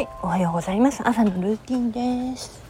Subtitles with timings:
[0.00, 1.06] い、おはようございます。
[1.06, 2.60] 朝のルーティンです。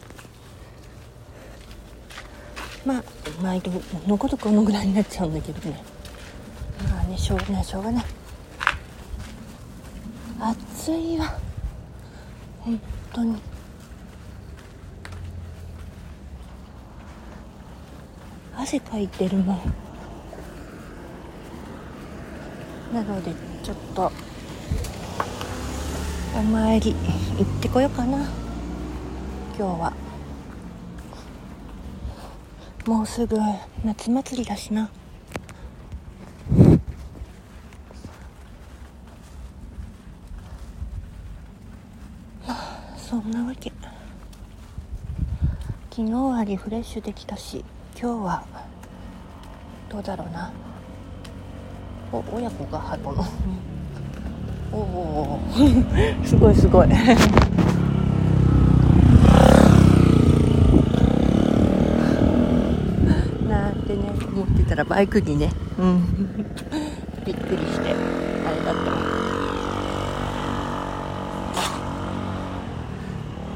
[2.85, 3.03] まあ
[3.41, 3.71] 毎度
[4.07, 5.81] のことこのぐらいになっちゃうんだけどね。
[6.89, 8.05] まあねしょうがないしょうがない。
[10.39, 11.37] 暑いわ。
[12.59, 12.81] 本
[13.13, 13.37] 当に。
[18.55, 19.59] 汗かいてるもん。
[22.93, 23.31] なので
[23.63, 24.11] ちょっと
[26.33, 26.95] お参り
[27.37, 28.17] 行ってこようかな。
[28.17, 28.27] 今
[29.57, 29.93] 日は。
[32.87, 33.37] もうすぐ
[33.83, 34.89] 夏祭りだしな。
[42.97, 43.71] そんなわけ。
[45.91, 47.65] 昨日はリフレッシュできたし
[48.01, 48.45] 今日は
[49.89, 50.51] どうだろうな。
[52.13, 53.25] お親子がハトの
[54.73, 55.39] おお
[56.23, 56.87] すごいすごい。
[56.87, 56.95] な
[63.69, 65.51] んてね思ってたらバイクにね。
[65.77, 66.35] うん。
[67.25, 67.93] びっくりして。
[67.93, 68.97] あれだったわ。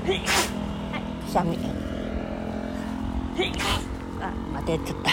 [0.05, 1.57] くしゃみ。
[4.21, 5.11] あまたやっちゃった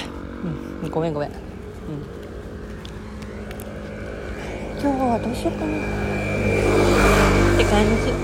[0.82, 0.90] うん。
[0.90, 1.28] ごめんごめん。
[1.30, 2.21] うん。
[5.12, 5.76] 今日はどうしようかな。
[5.76, 8.16] って感じ、うん、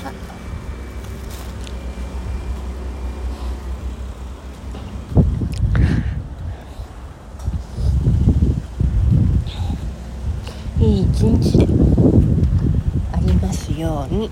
[0.00, 0.12] さ。
[10.80, 11.66] いい一日で。
[13.12, 14.30] ありますように。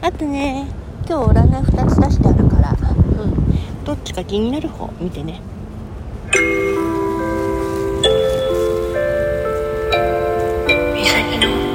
[0.00, 0.66] あとね
[1.08, 2.74] 今日占い2つ出してあるから、う
[3.26, 5.40] ん、どっちか気になる方見てね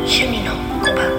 [0.09, 1.18] 趣味の小判。